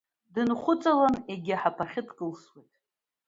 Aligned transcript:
Дынхәыҵаланы 0.33 1.19
егьи 1.31 1.55
аҳаԥахьы 1.55 2.01
дкылсуеит. 2.07 2.73